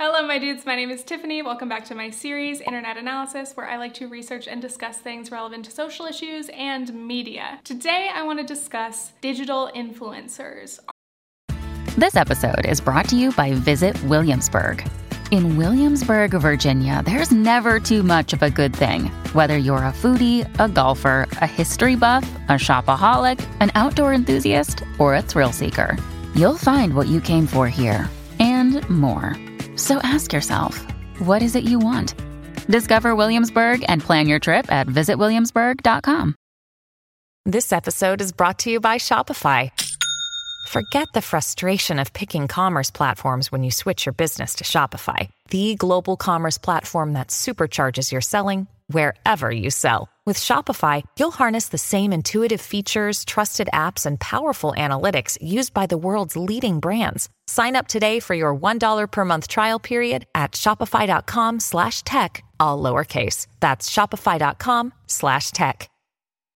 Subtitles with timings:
[0.00, 0.64] Hello, my dudes.
[0.64, 1.42] My name is Tiffany.
[1.42, 5.32] Welcome back to my series, Internet Analysis, where I like to research and discuss things
[5.32, 7.58] relevant to social issues and media.
[7.64, 10.78] Today, I want to discuss digital influencers.
[11.96, 14.88] This episode is brought to you by Visit Williamsburg.
[15.32, 19.06] In Williamsburg, Virginia, there's never too much of a good thing.
[19.32, 25.16] Whether you're a foodie, a golfer, a history buff, a shopaholic, an outdoor enthusiast, or
[25.16, 25.96] a thrill seeker,
[26.36, 28.08] you'll find what you came for here
[28.38, 29.36] and more.
[29.78, 30.84] So ask yourself,
[31.20, 32.14] what is it you want?
[32.68, 36.34] Discover Williamsburg and plan your trip at visitwilliamsburg.com.
[37.46, 39.70] This episode is brought to you by Shopify.
[40.68, 45.76] Forget the frustration of picking commerce platforms when you switch your business to Shopify, the
[45.76, 50.10] global commerce platform that supercharges your selling wherever you sell.
[50.28, 55.86] With Shopify, you'll harness the same intuitive features, trusted apps, and powerful analytics used by
[55.86, 57.30] the world's leading brands.
[57.46, 62.78] Sign up today for your $1 per month trial period at shopify.com slash tech, all
[62.82, 63.46] lowercase.
[63.60, 65.88] That's shopify.com slash tech.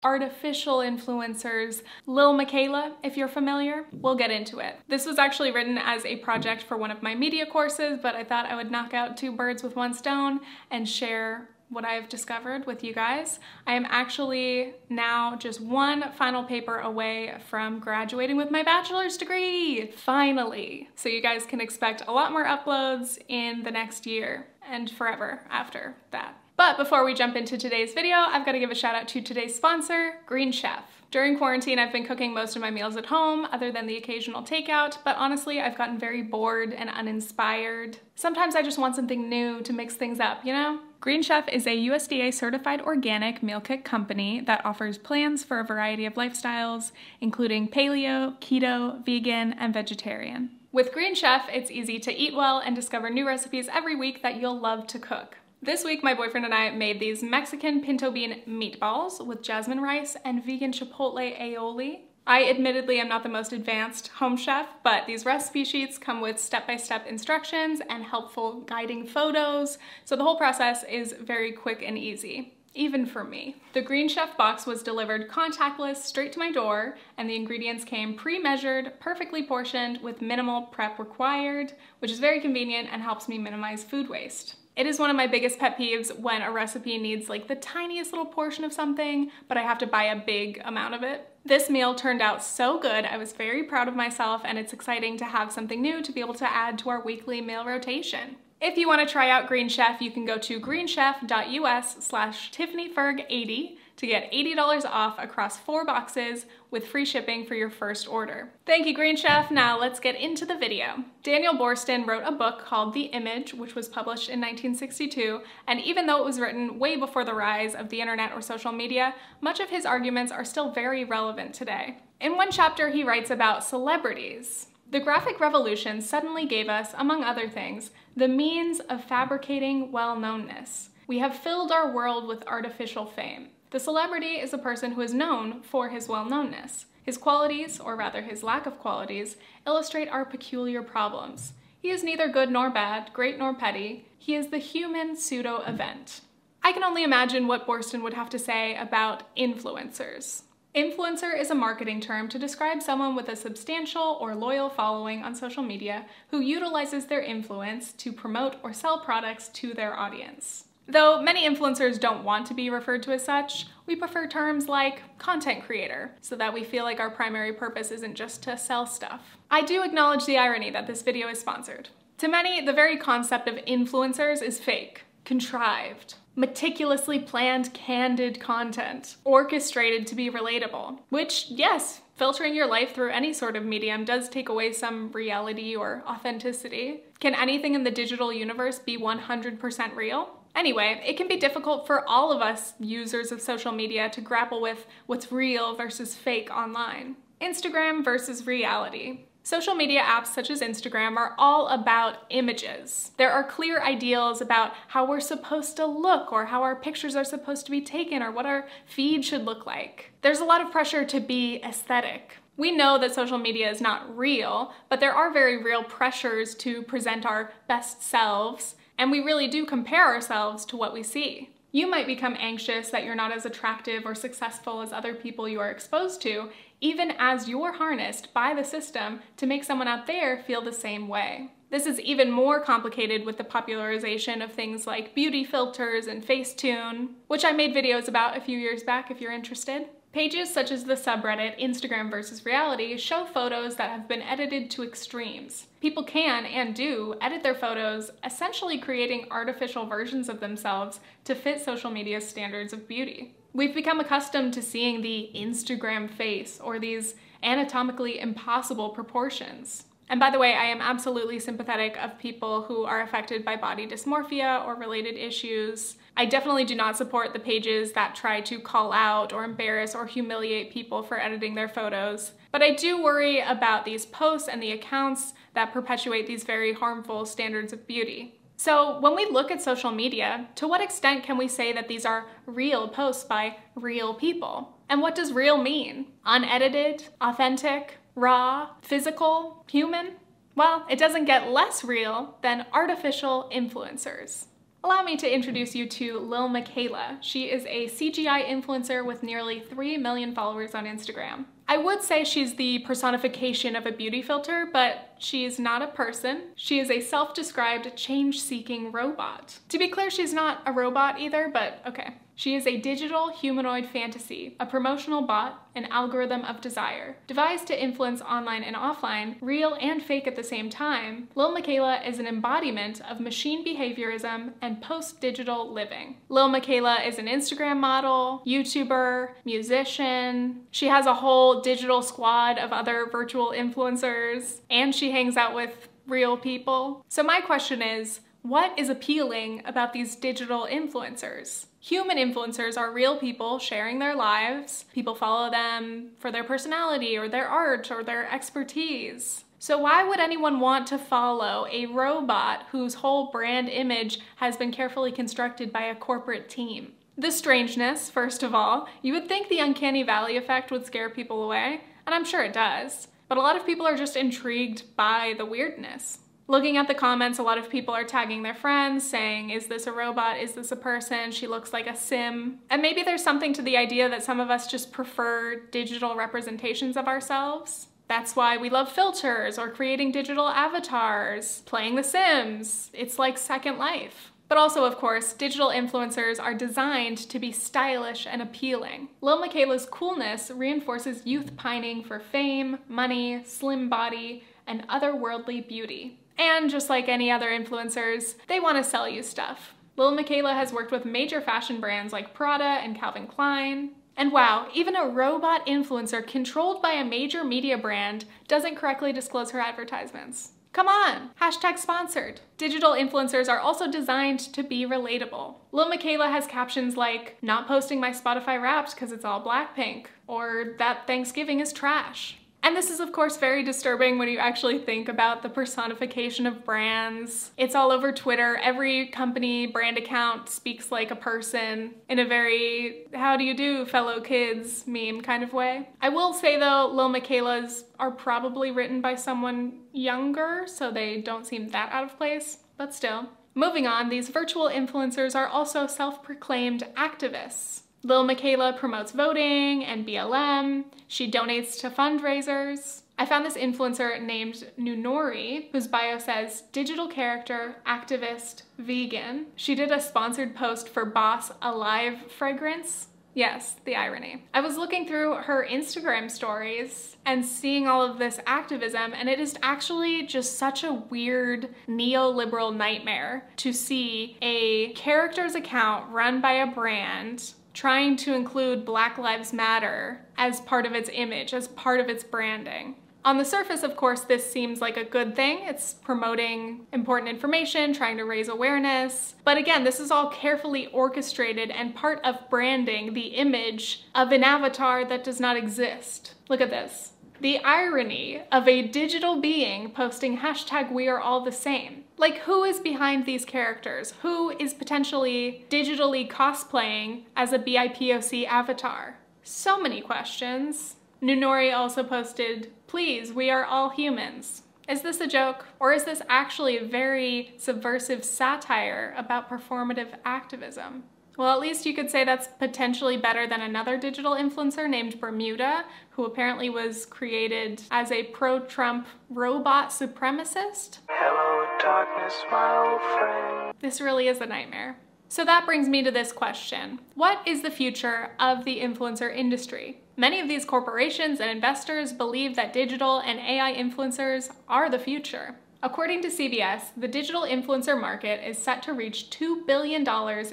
[0.04, 4.76] Artificial influencers, Lil Miquela, if you're familiar, we'll get into it.
[4.90, 8.26] This was actually written as a project for one of my media courses, but I
[8.26, 12.68] thought I would knock out two birds with one stone and share what I've discovered
[12.68, 13.40] with you guys.
[13.66, 19.90] I am actually now just one final paper away from graduating with my bachelor's degree,
[19.96, 20.90] finally.
[20.96, 25.42] So you guys can expect a lot more uploads in the next year and forever
[25.50, 26.36] after that.
[26.58, 29.22] But before we jump into today's video, I've got to give a shout out to
[29.22, 30.84] today's sponsor, Green Chef.
[31.10, 34.44] During quarantine, I've been cooking most of my meals at home, other than the occasional
[34.44, 37.98] takeout, but honestly, I've gotten very bored and uninspired.
[38.16, 40.80] Sometimes I just want something new to mix things up, you know?
[41.02, 45.66] Green Chef is a USDA certified organic meal kit company that offers plans for a
[45.66, 50.52] variety of lifestyles, including paleo, keto, vegan, and vegetarian.
[50.72, 54.40] With Green Chef, it's easy to eat well and discover new recipes every week that
[54.40, 55.40] you'll love to cook.
[55.60, 60.16] This week, my boyfriend and I made these Mexican pinto bean meatballs with jasmine rice
[60.24, 62.02] and vegan chipotle aioli.
[62.28, 66.40] I admittedly am not the most advanced home chef, but these recipe sheets come with
[66.40, 71.98] step-by-step -step instructions and helpful guiding photos, so the whole process is very quick and
[71.98, 73.56] easy even for me.
[73.74, 78.16] The Green Chef box was delivered contactless straight to my door, and the ingredients came
[78.16, 83.84] pre-measured, perfectly portioned, with minimal prep required, which is very convenient and helps me minimize
[83.84, 84.56] food waste.
[84.76, 88.12] It is one of my biggest pet peeves when a recipe needs like the tiniest
[88.12, 91.28] little portion of something, but I have to buy a big amount of it.
[91.44, 93.06] This meal turned out so good.
[93.06, 96.22] I was very proud of myself and it's exciting to have something new to be
[96.22, 98.38] able to add to our weekly meal rotation.
[98.62, 103.78] If you want to try out Green Chef, you can go to greenchef.us slash tiffanyferg80
[104.02, 108.50] to get $80 off across four boxes with free shipping for your first order.
[108.66, 109.52] Thank you, Green Chef.
[109.52, 111.04] Now let's get into the video.
[111.22, 116.08] Daniel Boorstin wrote a book called The Image, which was published in 1962, and even
[116.08, 119.60] though it was written way before the rise of the internet or social media, much
[119.60, 122.00] of his arguments are still very relevant today.
[122.20, 124.66] In one chapter, he writes about celebrities.
[124.90, 130.90] The graphic revolution suddenly gave us, among other things, the means of fabricating well-knownness.
[131.06, 133.50] We have filled our world with artificial fame.
[133.72, 136.86] The celebrity is a person who is known for his well-knownness.
[137.04, 141.54] His qualities, or rather his lack of qualities, illustrate our peculiar problems.
[141.82, 144.06] He is neither good nor bad, great nor petty.
[144.20, 146.20] He is the human pseudo-event.
[146.62, 150.42] I can only imagine what Boorstin would have to say about influencers.
[150.76, 155.34] Influencer is a marketing term to describe someone with a substantial or loyal following on
[155.34, 160.66] social media who utilizes their influence to promote or sell products to their audience.
[160.92, 165.18] Though many influencers don't want to be referred to as such, we prefer terms like
[165.18, 169.38] content creator so that we feel like our primary purpose isn't just to sell stuff.
[169.50, 171.88] I do acknowledge the irony that this video is sponsored.
[172.18, 180.06] To many, the very concept of influencers is fake, contrived, meticulously planned, candid content, orchestrated
[180.08, 184.50] to be relatable, which, yes, filtering your life through any sort of medium does take
[184.50, 187.04] away some reality or authenticity.
[187.22, 190.41] Can anything in the digital universe be 100% real?
[190.56, 194.62] Anyway, it can be difficult for all of us users of social media to grapple
[194.62, 197.16] with what's real versus fake online.
[197.42, 199.26] Instagram versus reality.
[199.44, 203.10] Social media apps such as Instagram are all about images.
[203.18, 207.24] There are clear ideals about how we're supposed to look or how our pictures are
[207.24, 210.12] supposed to be taken or what our feed should look like.
[210.22, 212.38] There's a lot of pressure to be aesthetic.
[212.56, 216.84] We know that social media is not real, but there are very real pressures to
[216.84, 221.50] present our best selves and we really do compare ourselves to what we see.
[221.72, 225.60] You might become anxious that you're not as attractive or successful as other people you
[225.60, 226.50] are exposed to,
[226.82, 231.08] even as you're harnessed by the system to make someone out there feel the same
[231.08, 231.50] way.
[231.72, 237.14] This is even more complicated with the popularization of things like beauty filters and Facetune,
[237.28, 239.88] which I made videos about a few years back if you're interested.
[240.14, 244.84] Pages such as the subreddit Instagram versus reality show photos that have been edited to
[244.84, 245.68] extremes.
[245.80, 251.64] People can and do edit their photos, essentially creating artificial versions of themselves to fit
[251.64, 253.34] social media's standards of beauty.
[253.54, 259.86] We've become accustomed to seeing the Instagram face or these anatomically impossible proportions.
[260.12, 263.88] And by the way, I am absolutely sympathetic of people who are affected by body
[263.88, 265.96] dysmorphia or related issues.
[266.18, 270.06] I definitely do not support the pages that try to call out or embarrass or
[270.06, 272.34] humiliate people for editing their photos.
[272.52, 277.26] But I do worry about these posts and the accounts that perpetuate these very harmful
[277.26, 278.38] standards of beauty.
[278.58, 282.06] So, when we look at social media, to what extent can we say that these
[282.06, 284.78] are real posts by real people?
[284.90, 286.08] And what does real mean?
[286.26, 287.06] Unedited?
[287.22, 287.98] Authentic?
[288.22, 290.12] Raw, physical, human?
[290.56, 294.46] Well, it doesn't get less real than artificial influencers.
[294.84, 297.18] Allow me to introduce you to Lil Miquela.
[297.22, 301.46] She is a CGI influencer with nearly 3 million followers on Instagram.
[301.68, 306.44] I would say she's the personification of a beauty filter, but she's not a person.
[306.56, 309.58] She is a self-described change-seeking robot.
[309.70, 312.18] To be clear, she's not a robot either, but okay.
[312.36, 317.16] She is a digital humanoid fantasy, a promotional bot, an algorithm of desire.
[317.28, 322.06] Devised to influence online and offline, real and fake at the same time, Lil Miquela
[322.08, 326.18] is an embodiment of machine behaviorism and post-digital living.
[326.30, 330.62] Lil Miquela is an Instagram model, YouTuber, musician.
[330.72, 335.90] She has a whole digital squad of other virtual influencers, and she hangs out with
[336.08, 337.06] real people.
[337.08, 341.68] So my question is, what is appealing about these digital influencers?
[341.84, 344.86] Human influencers are real people sharing their lives.
[344.94, 349.46] People follow them for their personality or their art or their expertise.
[349.58, 354.72] So, why would anyone want to follow a robot whose whole brand image has been
[354.72, 356.94] carefully constructed by a corporate team?
[357.18, 361.44] The strangeness, first of all, you would think the uncanny valley effect would scare people
[361.44, 363.08] away, and I'm sure it does.
[363.28, 366.20] But a lot of people are just intrigued by the weirdness.
[366.52, 369.88] Looking at the comments, a lot of people are tagging their friends, saying, Is this
[369.88, 370.38] a robot?
[370.38, 371.32] Is this a person?
[371.32, 372.60] She looks like a sim.
[372.70, 376.98] And maybe there's something to the idea that some of us just prefer digital representations
[376.98, 377.88] of ourselves.
[378.10, 382.92] That's why we love filters or creating digital avatars, playing The Sims.
[382.92, 384.34] It's like Second Life.
[384.50, 389.08] But also, of course, digital influencers are designed to be stylish and appealing.
[389.22, 396.18] Lil Miquela's coolness reinforces youth pining for fame, money, slim body, and otherworldly beauty.
[396.38, 399.74] And just like any other influencers, they want to sell you stuff.
[399.98, 403.92] Lil Miquela has worked with major fashion brands like Prada and Calvin Klein.
[404.18, 409.52] And wow, even a robot influencer controlled by a major media brand doesn't correctly disclose
[409.52, 410.52] her advertisements.
[410.74, 411.32] Come on!
[411.42, 412.40] Hashtag sponsored.
[412.58, 415.56] Digital influencers are also designed to be relatable.
[415.74, 420.76] Lil Miquela has captions like, not posting my Spotify wrapped because it's all Blackpink, or
[420.78, 422.38] that Thanksgiving is trash.
[422.64, 426.64] And this is, of course, very disturbing when you actually think about the personification of
[426.64, 427.52] brands.
[427.58, 428.58] It's all over Twitter.
[428.62, 433.86] Every company brand account speaks like a person in a very, how do you do,
[433.86, 435.90] fellow kids meme kind of way.
[436.02, 441.48] I will say though, Lil Miquela's are probably written by someone younger, so they don't
[441.48, 443.30] seem that out of place, but still.
[443.54, 447.82] Moving on, these virtual influencers are also self proclaimed activists.
[448.04, 450.86] Lil Miquela promotes voting and BLM.
[451.08, 453.02] She donates to fundraisers.
[453.20, 459.48] I found this influencer named Noonoouri, whose bio says digital character, activist, vegan.
[459.56, 463.10] She did a sponsored post for Boss Alive fragrance.
[463.34, 464.44] Yes, the irony.
[464.54, 469.40] I was looking through her Instagram stories and seeing all of this activism, and it
[469.40, 476.54] is actually just such a weird neoliberal nightmare to see a character's account run by
[476.54, 482.00] a brand trying to include Black Lives Matter as part of its image, as part
[482.00, 482.96] of its branding.
[483.24, 485.60] On the surface, of course, this seems like a good thing.
[485.62, 489.36] It's promoting important information, trying to raise awareness.
[489.44, 494.44] But again, this is all carefully orchestrated and part of branding the image of an
[494.44, 496.34] avatar that does not exist.
[496.50, 497.12] Look at this.
[497.40, 502.04] The irony of a digital being posting hashtag we are all the same.
[502.22, 504.14] Like, who is behind these characters?
[504.22, 509.18] Who is potentially digitally cosplaying as a BIPOC avatar?
[509.42, 510.98] So many questions.
[511.20, 514.62] Noonoouri also posted, please, we are all humans.
[514.88, 515.66] Is this a joke?
[515.80, 521.06] Or is this actually a very subversive satire about performative activism?
[521.38, 525.86] Well, at least you could say that's potentially better than another digital influencer named Bermuda,
[526.12, 531.00] who apparently was created as a pro Trump robot supremacist.
[531.10, 533.74] Hello, darkness, my old friend.
[533.80, 534.98] This really is a nightmare.
[535.30, 537.00] So that brings me to this question.
[537.16, 540.02] What is the future of the influencer industry?
[540.18, 545.56] Many of these corporations and investors believe that digital and AI influencers are the future.
[545.84, 550.02] According to CBS, the digital influencer market is set to reach $2 billion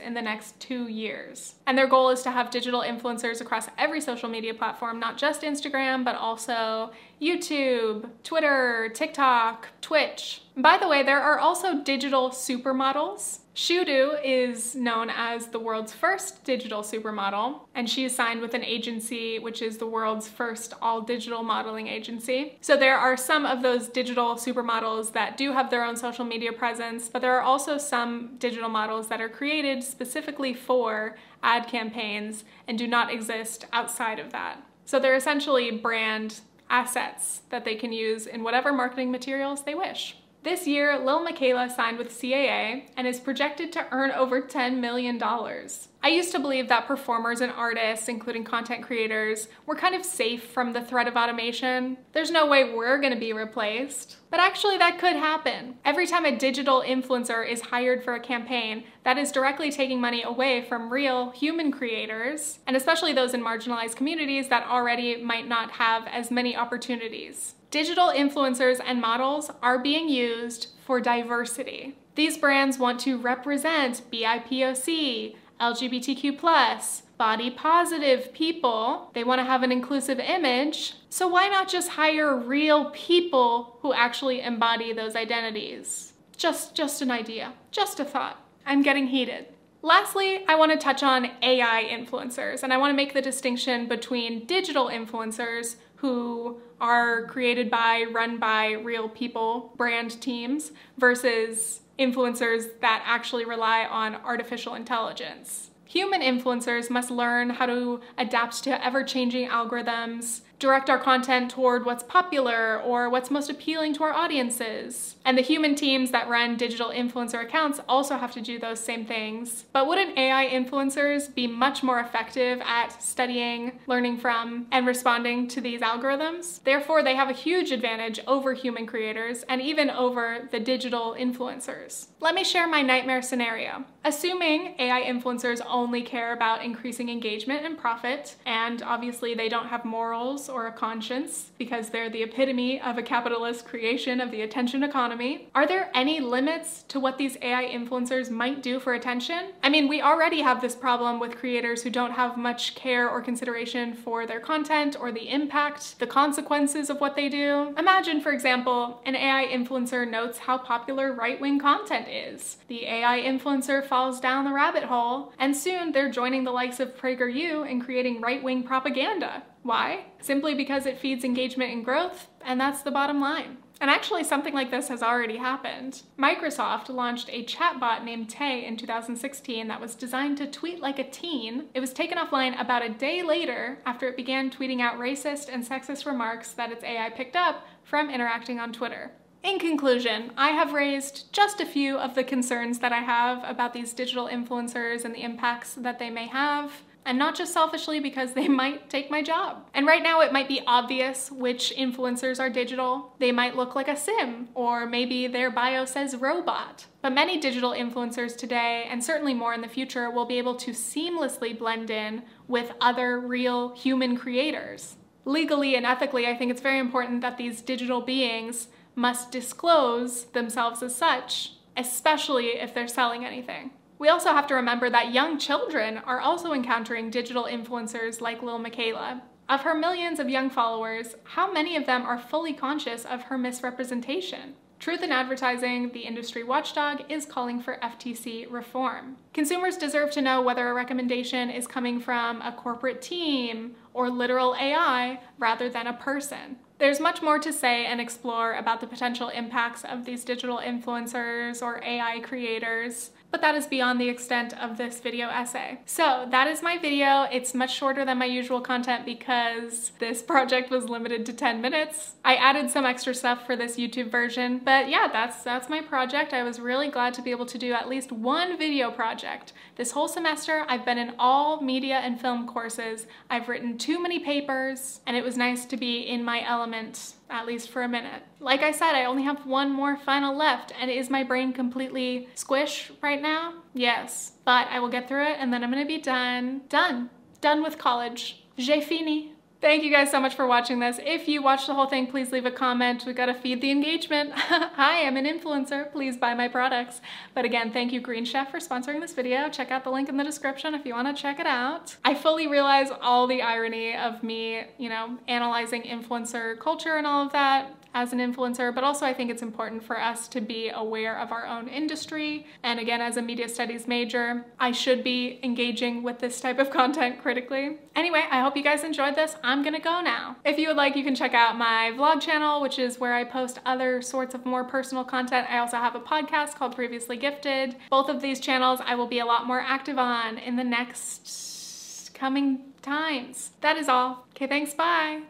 [0.01, 1.57] in the next two years.
[1.67, 5.43] And their goal is to have digital influencers across every social media platform, not just
[5.43, 10.43] Instagram, but also YouTube, Twitter, TikTok, Twitch.
[10.57, 13.41] By the way, there are also digital supermodels.
[13.55, 18.63] Shudu is known as the world's first digital supermodel, and she is signed with an
[18.63, 22.57] agency which is the world's first all digital modeling agency.
[22.61, 26.53] So there are some of those digital supermodels that do have their own social media
[26.53, 32.45] presence, but there are also some digital models that are created specifically for ad campaigns
[32.69, 34.63] and do not exist outside of that.
[34.85, 40.17] So they're essentially brand assets that they can use in whatever marketing materials they wish.
[40.45, 45.21] This year, Lil Miquela signed with CAA and is projected to earn over $10 million.
[45.21, 50.45] I used to believe that performers and artists, including content creators, were kind of safe
[50.45, 51.99] from the threat of automation.
[52.13, 54.19] There's no way we're gonna be replaced.
[54.31, 55.75] But actually, that could happen.
[55.85, 60.23] Every time a digital influencer is hired for a campaign, that is directly taking money
[60.23, 65.73] away from real human creators, and especially those in marginalized communities that already might not
[65.73, 67.57] have as many opportunities.
[67.71, 71.95] Digital influencers and models are being used for diversity.
[72.15, 79.11] These brands want to represent BIPOC, LGBTQ, body positive people.
[79.13, 80.95] They want to have an inclusive image.
[81.11, 86.15] So why not just hire real people who actually embody those identities?
[86.37, 88.41] Just just an idea, just a thought.
[88.65, 89.47] I'm getting heated.
[89.83, 93.87] Lastly, I want to touch on AI influencers, and I want to make the distinction
[93.87, 102.81] between digital influencers who are created by, run by real people, brand teams, versus influencers
[102.81, 105.71] that actually rely on artificial intelligence.
[105.87, 111.85] Human influencers must learn how to adapt to ever changing algorithms, direct our content toward
[111.85, 115.17] what's popular or what's most appealing to our audiences.
[115.25, 119.05] And the human teams that run digital influencer accounts also have to do those same
[119.05, 119.65] things.
[119.73, 125.61] But wouldn't AI influencers be much more effective at studying, learning from, and responding to
[125.61, 126.63] these algorithms?
[126.65, 132.07] Therefore, they have a huge advantage over human creators and even over the digital influencers.
[132.21, 133.85] Let me share my nightmare scenario.
[134.05, 139.85] Assuming AI influencers only care about increasing engagement and profit, and obviously they don't have
[139.85, 144.83] morals or a conscience because they're the epitome of a capitalist creation of the attention
[144.83, 145.49] economy.
[145.55, 149.53] Are there any limits to what these AI influencers might do for attention?
[149.63, 153.21] I mean, we already have this problem with creators who don't have much care or
[153.21, 157.75] consideration for their content or the impact, the consequences of what they do.
[157.77, 162.59] Imagine, for example, an AI influencer notes how popular right wing content is.
[162.69, 166.97] The AI influencer falls down the rabbit hole, and soon they're joining the likes of
[166.97, 169.43] PragerU in creating right wing propaganda.
[169.69, 170.07] Why?
[170.23, 173.59] Simply because it feeds engagement and growth, and that's the bottom line.
[173.83, 176.05] And actually, something like this has already happened.
[176.19, 181.05] Microsoft launched a chatbot named Tay in 2016 that was designed to tweet like a
[181.05, 181.67] teen.
[181.75, 185.63] It was taken offline about a day later after it began tweeting out racist and
[185.63, 189.11] sexist remarks that its AI picked up from interacting on Twitter.
[189.43, 193.75] In conclusion, I have raised just a few of the concerns that I have about
[193.75, 196.73] these digital influencers and the impacts that they may have
[197.05, 199.67] and not just selfishly because they might take my job.
[199.75, 203.15] And right now it might be obvious which influencers are digital.
[203.19, 206.87] They might look like a sim, or maybe their bio says robot.
[207.01, 210.73] But many digital influencers today, and certainly more in the future, will be able to
[210.73, 214.97] seamlessly blend in with other real human creators.
[215.25, 220.83] Legally and ethically, I think it's very important that these digital beings must disclose themselves
[220.83, 223.71] as such, especially if they're selling anything.
[223.99, 228.61] We also have to remember that young children are also encountering digital influencers like Lil
[228.61, 229.23] Miquela.
[229.49, 233.39] Of her millions of young followers, how many of them are fully conscious of her
[233.39, 234.55] misrepresentation?
[234.79, 239.17] Truth in Advertising, the industry watchdog, is calling for FTC reform.
[239.35, 244.55] Consumers deserve to know whether a recommendation is coming from a corporate team or literal
[244.55, 246.59] AI rather than a person.
[246.79, 251.61] There's much more to say and explore about the potential impacts of these digital influencers
[251.61, 255.79] or AI creators but that is beyond the extent of this video essay.
[255.85, 257.27] So that is my video.
[257.31, 262.15] It's much shorter than my usual content because this project was limited to 10 minutes.
[262.25, 266.33] I added some extra stuff for this YouTube version, but yeah, that's, that's my project.
[266.33, 269.53] I was really glad to be able to do at least one video project.
[269.77, 273.07] This whole semester, I've been in all media and film courses.
[273.29, 277.47] I've written too many papers, and it was nice to be in my element at
[277.47, 278.23] least for a minute.
[278.41, 282.29] Like I said, I only have one more final left, and is my brain completely
[282.35, 283.55] squish right now?
[283.75, 286.63] Yes, but I will get through it, and then I'm gonna be done.
[286.69, 287.11] Done.
[287.41, 288.45] Done with college.
[288.57, 289.33] J'ai fini.
[289.61, 291.01] Thank you guys so much for watching this.
[291.03, 293.03] If you watched the whole thing, please leave a comment.
[293.05, 294.31] We gotta feed the engagement.
[294.37, 295.91] Hi, I'm an influencer.
[295.91, 297.01] Please buy my products.
[297.35, 299.49] But again, thank you Green Chef for sponsoring this video.
[299.49, 301.97] Check out the link in the description if you wanna check it out.
[302.05, 307.27] I fully realize all the irony of me, you know, analyzing influencer culture and all
[307.27, 310.69] of that as an influencer, but also I think it's important for us to be
[310.69, 312.47] aware of our own industry.
[312.63, 316.71] And again, as a media studies major, I should be engaging with this type of
[316.79, 317.79] content critically.
[317.97, 319.35] Anyway, I hope you guys enjoyed this.
[319.43, 320.37] I'm gonna go now.
[320.45, 323.25] If you would like, you can check out my vlog channel, which is where I
[323.25, 325.49] post other sorts of more personal content.
[325.51, 327.75] I also have a podcast called Previously Gifted.
[327.91, 332.15] Both of these channels I will be a lot more active on in the next
[332.15, 333.51] coming times.
[333.61, 334.27] That is all.
[334.37, 335.23] Okay, thanks, bye.